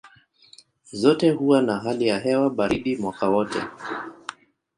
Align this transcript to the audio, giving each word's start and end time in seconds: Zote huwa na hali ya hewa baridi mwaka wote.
Zote 0.91 1.31
huwa 1.31 1.61
na 1.61 1.79
hali 1.79 2.07
ya 2.07 2.19
hewa 2.19 2.49
baridi 2.49 2.95
mwaka 2.97 3.29
wote. 3.29 3.59